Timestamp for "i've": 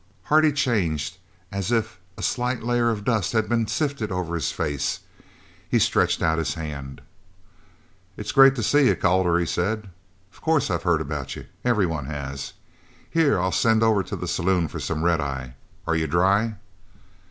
10.71-10.81